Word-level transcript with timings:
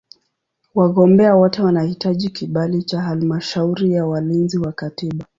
Wagombea 0.75 1.35
wote 1.35 1.61
wanahitaji 1.61 2.29
kibali 2.29 2.83
cha 2.83 3.01
Halmashauri 3.01 3.91
ya 3.93 4.05
Walinzi 4.05 4.57
wa 4.57 4.71
Katiba. 4.71 5.25